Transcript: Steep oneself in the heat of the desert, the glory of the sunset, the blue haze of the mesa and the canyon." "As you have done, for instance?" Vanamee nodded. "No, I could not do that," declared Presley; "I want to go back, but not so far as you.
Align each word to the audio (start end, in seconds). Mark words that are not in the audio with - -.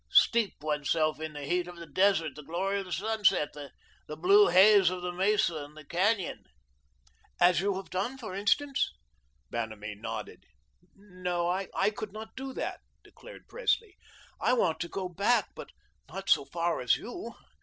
Steep 0.09 0.55
oneself 0.61 1.19
in 1.19 1.33
the 1.33 1.43
heat 1.43 1.67
of 1.67 1.75
the 1.75 1.85
desert, 1.85 2.33
the 2.33 2.41
glory 2.41 2.79
of 2.79 2.85
the 2.87 2.91
sunset, 2.91 3.53
the 3.53 4.17
blue 4.17 4.47
haze 4.47 4.89
of 4.89 5.03
the 5.03 5.11
mesa 5.11 5.57
and 5.57 5.77
the 5.77 5.85
canyon." 5.85 6.43
"As 7.39 7.61
you 7.61 7.75
have 7.75 7.91
done, 7.91 8.17
for 8.17 8.33
instance?" 8.33 8.91
Vanamee 9.51 9.93
nodded. 9.93 10.47
"No, 10.95 11.47
I 11.47 11.91
could 11.91 12.11
not 12.13 12.35
do 12.35 12.51
that," 12.53 12.79
declared 13.03 13.47
Presley; 13.47 13.95
"I 14.39 14.53
want 14.53 14.79
to 14.79 14.87
go 14.89 15.07
back, 15.07 15.49
but 15.53 15.69
not 16.09 16.31
so 16.31 16.45
far 16.45 16.81
as 16.81 16.97
you. 16.97 17.35